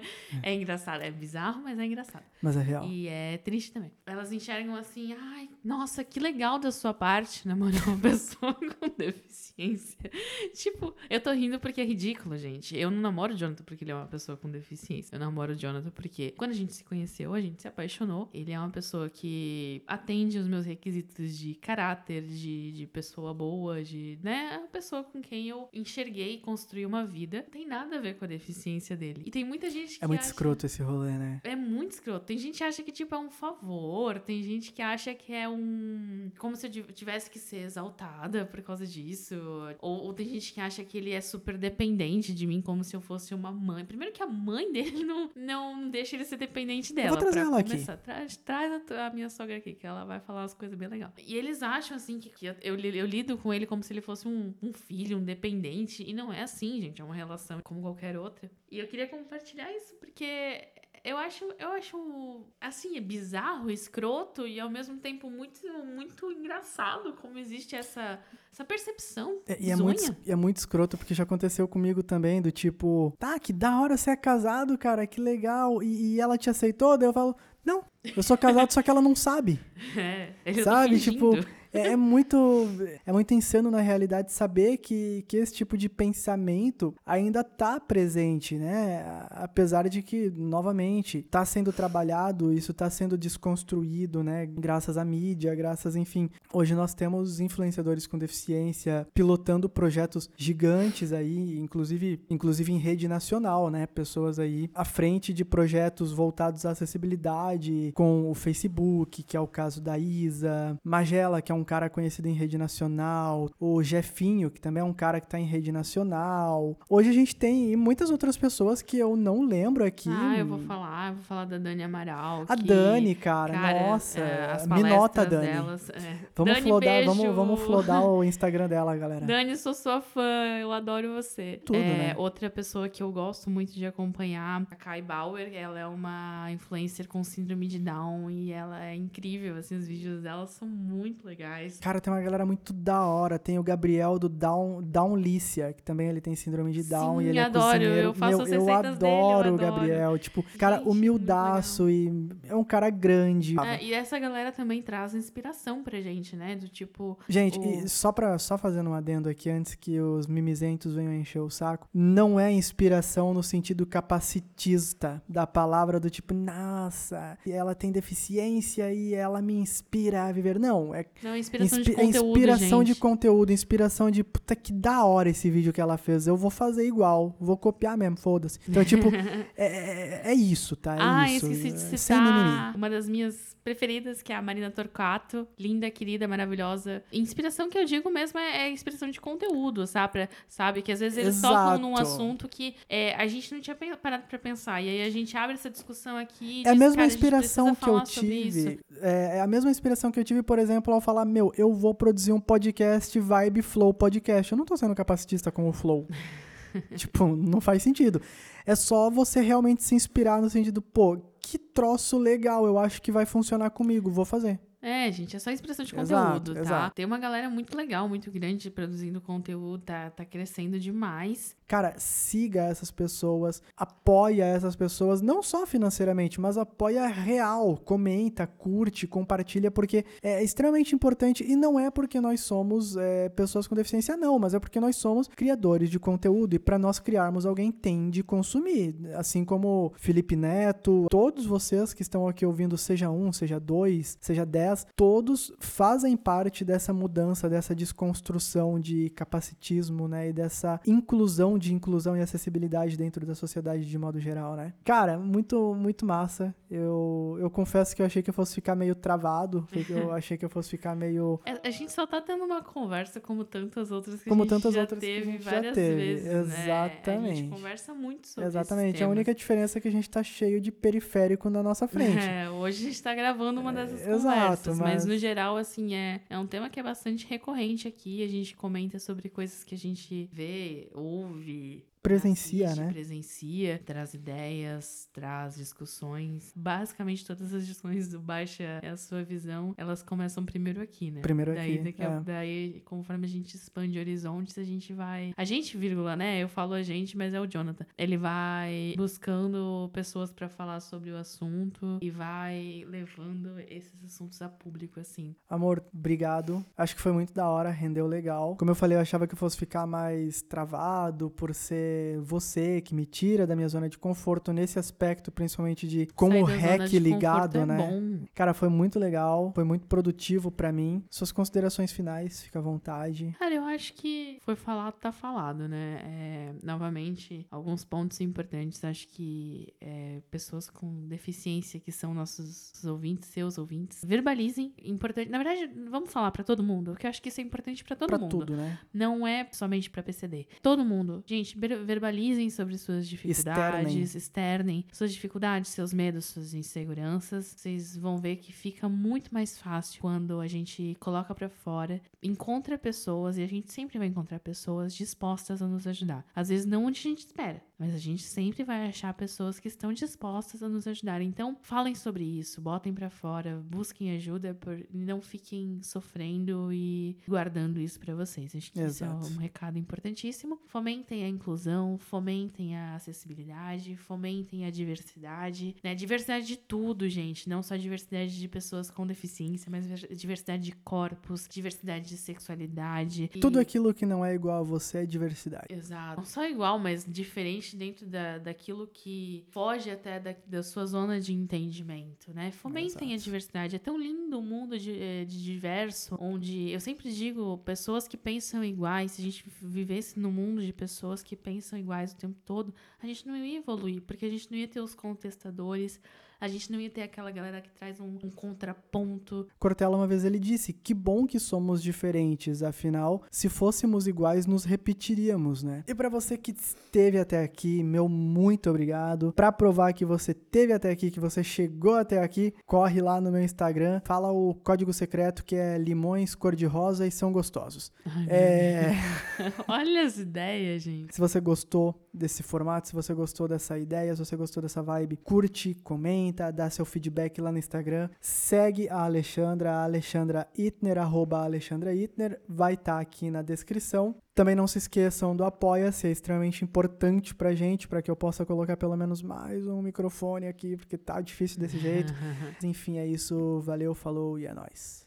[0.42, 2.24] é engraçado, é bizarro, mas é engraçado.
[2.42, 2.84] Mas é real.
[2.84, 3.90] E é triste também.
[4.06, 10.10] Elas enxergam assim, ai, nossa, que legal da sua parte namorar uma pessoa com deficiência.
[10.54, 12.76] tipo, eu tô rindo porque é ridículo, gente.
[12.76, 15.16] Eu não namoro o Jonathan porque ele é uma pessoa com deficiência.
[15.16, 18.30] Eu namoro o Jonathan porque quando a gente se conheceu, a gente se apaixonou.
[18.32, 23.82] Ele é uma pessoa que atende os meus requisitos de caráter, de, de pessoa boa,
[23.82, 27.42] de, né, a pessoa com quem eu enxerguei e construí uma vida.
[27.42, 29.22] Não tem nada a ver com a deficiência dele.
[29.26, 30.28] E tem muita gente que É muito acha...
[30.28, 31.40] escroto esse rolê, né?
[31.44, 32.26] É muito escroto.
[32.26, 34.18] Tem gente que acha que, tipo, é um favor.
[34.18, 36.30] Tem gente que acha que é um.
[36.38, 39.34] Como se eu tivesse que ser exaltada por causa disso.
[39.80, 42.94] Ou, ou tem gente que acha que ele é super dependente de mim, como se
[42.94, 43.84] eu fosse uma mãe.
[43.84, 47.10] Primeiro que a mãe dele não, não deixa ele ser dependente dela.
[47.10, 47.70] vou trazer ela aqui.
[47.70, 47.96] começar.
[47.96, 51.12] Traz, traz a, a minha sogra aqui, que ela vai falar umas coisas bem legais.
[51.18, 54.00] E eles acham, assim, que, que eu, eu, eu lido com ele como se ele
[54.00, 56.02] fosse um, um filho, um dependente.
[56.06, 57.00] E não é assim, gente.
[57.00, 58.50] É uma relação como qualquer outra.
[58.70, 60.68] E eu queria compartilhar isso porque
[61.06, 67.12] eu acho, eu acho assim, é bizarro, escroto e ao mesmo tempo muito, muito engraçado
[67.12, 68.18] como existe essa,
[68.52, 69.40] essa percepção.
[69.46, 73.38] É, e é muito, é muito escroto, porque já aconteceu comigo também, do tipo, tá,
[73.38, 75.80] que da hora você é casado, cara, que legal.
[75.80, 76.98] E, e ela te aceitou?
[76.98, 77.84] Daí eu falo, não,
[78.16, 79.60] eu sou casado, só que ela não sabe.
[80.44, 80.98] É, Sabe?
[80.98, 81.32] Tipo,
[81.72, 82.68] é, é muito.
[83.04, 88.56] É muito insano, na realidade, saber que, que esse tipo de pensamento ainda tá presente,
[88.56, 89.04] né?
[89.30, 94.46] Apesar de que, novamente, tá sendo trabalhado, isso tá sendo desconstruído, né?
[94.46, 96.30] Graças à mídia, graças, enfim.
[96.52, 103.70] Hoje nós temos influenciadores com deficiência pilotando projetos gigantes aí, inclusive, inclusive em rede nacional,
[103.70, 103.86] né?
[103.86, 109.46] Pessoas aí à frente de projetos voltados à acessibilidade, com o Facebook, que é o
[109.46, 114.60] caso da Isa, Magela, que é um cara conhecido em rede nacional, o Jefinho, que
[114.60, 116.78] também é um cara que tá em rede nacional.
[116.88, 120.08] Hoje a gente tem muitas outras pessoas que eu não lembro aqui.
[120.10, 122.44] Ah, eu vou falar, eu vou falar da Dani Amaral.
[122.48, 125.46] A que, Dani, cara, cara, nossa, é, as me nota, Dani.
[125.46, 126.18] Delas, é.
[126.34, 127.10] Vamos Dani, flodar, beijo.
[127.10, 129.26] vamos, vamos flodar o Instagram dela, galera.
[129.26, 131.60] Dani, sou sua fã, eu adoro você.
[131.64, 132.14] Tudo, é, né?
[132.16, 137.08] Outra pessoa que eu gosto muito de acompanhar, a Kai Bauer, ela é uma influencer
[137.08, 141.45] com síndrome de Down e ela é incrível, assim, os vídeos dela são muito legais.
[141.80, 143.38] Cara, tem uma galera muito da hora.
[143.38, 147.28] Tem o Gabriel do Down, Downlícia, que também ele tem síndrome de Down Sim, e
[147.28, 148.08] ele adoro, é cozinheiro.
[148.08, 149.72] eu faço Meu, as eu receitas dele, eu adoro o adoro.
[149.72, 150.18] Gabriel.
[150.18, 153.58] Tipo, cara, Gente, humildaço e é um cara grande.
[153.60, 156.56] É, e essa galera também traz inspiração pra gente, né?
[156.56, 157.18] Do tipo.
[157.28, 161.12] Gente, o- e só, pra, só fazendo um adendo aqui antes que os mimizentos venham
[161.14, 167.74] encher o saco, não é inspiração no sentido capacitista da palavra do tipo, nossa, ela
[167.74, 170.58] tem deficiência e ela me inspira a viver.
[170.58, 172.28] Não, é Não, é inspiração Inspi- de conteúdo.
[172.38, 172.94] inspiração gente.
[172.94, 176.26] de conteúdo, inspiração de puta que da hora esse vídeo que ela fez.
[176.26, 178.58] Eu vou fazer igual, vou copiar mesmo, foda-se.
[178.68, 179.08] Então, tipo,
[179.56, 180.94] é, é- é isso, tá?
[180.96, 181.46] É ah, isso.
[181.46, 182.50] esqueci de é, Sem mimimi.
[182.50, 185.46] citar uma das minhas preferidas, que é a Marina Torquato.
[185.58, 187.02] Linda, querida, maravilhosa.
[187.12, 190.12] Inspiração que eu digo mesmo é, é inspiração de conteúdo, sabe?
[190.12, 190.82] Pra- sabe?
[190.82, 192.02] Que às vezes eles tocam num Exato.
[192.08, 194.80] assunto que é, a gente não tinha parado pra pensar.
[194.80, 196.62] E aí a gente abre essa discussão aqui.
[196.62, 198.80] e É a diz, mesma "Cara, gente inspiração precisa que eu falar sobre isso." tive.
[199.02, 201.94] É, é a mesma inspiração que eu tive, por exemplo, ao falar: Meu, eu vou
[201.94, 204.52] produzir um podcast Vibe Flow Podcast.
[204.52, 206.06] Eu não tô sendo capacitista com o Flow.
[206.96, 208.20] tipo, não faz sentido.
[208.64, 213.12] É só você realmente se inspirar no sentido, pô, que troço legal, eu acho que
[213.12, 214.58] vai funcionar comigo, vou fazer.
[214.82, 216.60] É, gente, é só expressão de Exato, conteúdo, tá?
[216.60, 216.94] exato.
[216.94, 221.56] Tem uma galera muito legal, muito grande produzindo conteúdo, tá, tá crescendo demais.
[221.66, 229.06] Cara, siga essas pessoas, apoia essas pessoas, não só financeiramente, mas apoia real, comenta, curte,
[229.06, 234.16] compartilha, porque é extremamente importante e não é porque nós somos é, pessoas com deficiência,
[234.16, 238.10] não, mas é porque nós somos criadores de conteúdo e para nós criarmos alguém tem
[238.10, 243.58] de consumir, assim como Felipe Neto, todos vocês que estão aqui ouvindo, seja um, seja
[243.58, 250.80] dois, seja dez, todos fazem parte dessa mudança, dessa desconstrução de capacitismo, né, e dessa
[250.86, 254.72] inclusão de inclusão e acessibilidade dentro da sociedade de modo geral, né?
[254.84, 256.54] Cara, muito muito massa.
[256.70, 260.44] Eu, eu confesso que eu achei que eu fosse ficar meio travado, eu achei que
[260.44, 264.20] eu fosse ficar meio É, A gente só tá tendo uma conversa como tantas outras
[264.22, 266.32] que Como a gente tantas já outras que a teve já várias teve, vezes, né?
[266.34, 266.42] A
[266.86, 267.36] exatamente.
[267.36, 268.94] gente conversa muito sobre Exatamente.
[268.96, 272.16] esses A única diferença é que a gente tá cheio de periférico na nossa frente.
[272.36, 274.94] É, hoje a gente tá gravando uma dessas É, exato, conversas, mas...
[274.94, 278.22] mas- no geral, assim, é, é um tema que é bastante recorrente aqui.
[278.24, 281.84] A gente comenta sobre coisas que a gente vê, ouve, vie.
[282.06, 282.92] Presencia, assiste, né?
[282.92, 286.52] presencia, traz ideias, traz discussões.
[286.54, 291.20] Basicamente, todas as discussões do Baixa é a sua visão, elas começam primeiro aqui, né?
[291.20, 292.20] Primeiro daí, aqui, Daqui a, é.
[292.20, 295.32] daí, conforme a gente expande horizontes, a gente vai.
[295.36, 296.42] A gente, vírgula, né?
[296.42, 297.86] Eu falo a gente, mas é o Jonathan.
[297.98, 304.48] Ele vai buscando pessoas pra falar sobre o assunto e vai levando esses assuntos a
[304.48, 305.34] público, assim.
[305.48, 306.64] Amor, obrigado.
[306.76, 308.56] Acho que foi muito da hora, rendeu legal.
[308.56, 312.94] Como eu falei, eu achava que eu fosse ficar mais travado por ser você que
[312.94, 317.58] me tira da minha zona de conforto nesse aspecto, principalmente de como o de ligado,
[317.58, 317.76] é né?
[317.76, 318.26] bom.
[318.34, 321.04] Cara, foi muito legal, foi muito produtivo pra mim.
[321.10, 323.34] Suas considerações finais, fica à vontade.
[323.38, 326.00] Cara, eu acho que foi falado, tá falado, né?
[326.04, 328.84] É, novamente, alguns pontos importantes.
[328.84, 334.72] Acho que é, pessoas com deficiência, que são nossos ouvintes, seus ouvintes, verbalizem.
[334.82, 335.30] Importante.
[335.30, 337.96] Na verdade, vamos falar pra todo mundo, porque eu acho que isso é importante pra
[337.96, 338.30] todo pra mundo.
[338.30, 338.78] tudo, né?
[338.92, 340.46] Não é somente pra PCD.
[340.62, 341.22] Todo mundo.
[341.26, 341.56] Gente,
[341.86, 347.54] verbalizem sobre suas dificuldades, externem suas dificuldades, seus medos, suas inseguranças.
[347.56, 352.76] Vocês vão ver que fica muito mais fácil quando a gente coloca pra fora, encontra
[352.76, 356.26] pessoas e a gente sempre vai encontrar pessoas dispostas a nos ajudar.
[356.34, 359.68] Às vezes não onde a gente espera, mas a gente sempre vai achar pessoas que
[359.68, 361.20] estão dispostas a nos ajudar.
[361.20, 367.78] Então, falem sobre isso, botem pra fora, busquem ajuda, por, não fiquem sofrendo e guardando
[367.78, 368.54] isso pra vocês.
[368.56, 369.26] Acho que isso é Exato.
[369.26, 370.60] um recado importantíssimo.
[370.66, 371.65] Fomentem a inclusão,
[371.98, 375.94] fomentem a acessibilidade, fomentem a diversidade, né?
[375.94, 379.86] Diversidade de tudo, gente, não só diversidade de pessoas com deficiência, mas
[380.16, 383.30] diversidade de corpos, diversidade de sexualidade.
[383.34, 385.66] E- Tudo aquilo que não é igual a você é diversidade.
[385.70, 386.18] Exato.
[386.18, 391.20] Não só igual, mas diferente dentro da, daquilo que foge até da, da sua zona
[391.20, 392.50] de entendimento, né?
[392.52, 393.24] Fomentem a Exato.
[393.24, 393.76] diversidade.
[393.76, 398.16] É tão lindo o mundo de, eh, de diverso, onde eu sempre digo pessoas que
[398.16, 399.12] pensam iguais.
[399.12, 403.06] Se a gente vivesse num mundo de pessoas que pensam iguais o tempo todo, a
[403.06, 406.00] gente não ia evoluir, porque a gente não ia ter os contestadores.
[406.40, 409.46] A gente não ia ter aquela galera que traz um, um contraponto.
[409.58, 414.64] Cortella uma vez ele disse: "Que bom que somos diferentes, afinal, se fôssemos iguais nos
[414.64, 415.84] repetiríamos, né?".
[415.86, 419.32] E pra você que esteve até aqui, meu muito obrigado.
[419.32, 423.30] Pra provar que você esteve até aqui, que você chegou até aqui, corre lá no
[423.30, 427.90] meu Instagram, fala o código secreto que é limões cor de rosa e são gostosos.
[428.28, 428.92] É,
[429.68, 431.14] Olha as ideias, gente.
[431.14, 435.16] se você gostou desse formato, se você gostou dessa ideia, se você gostou dessa vibe,
[435.16, 438.08] curte, comenta, dá seu feedback lá no Instagram.
[438.20, 444.14] Segue a Alexandra, a Alexandra Itner, arroba Alexandra Itner, vai estar aqui na descrição.
[444.34, 448.44] Também não se esqueçam do Apoia-se, é extremamente importante pra gente, pra que eu possa
[448.44, 452.12] colocar pelo menos mais um microfone aqui, porque tá difícil desse jeito.
[452.62, 453.60] Enfim, é isso.
[453.60, 455.06] Valeu, falou e é nóis.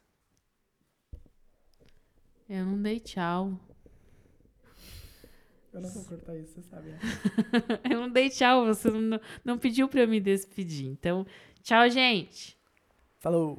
[2.50, 3.54] Eu não dei tchau.
[5.80, 7.00] Eu não vou cortar isso, você sabe, né?
[7.90, 10.88] Eu não dei tchau, você não, não pediu pra eu me despedir.
[10.88, 11.26] Então,
[11.64, 12.60] tchau, gente.
[13.18, 13.48] Falou!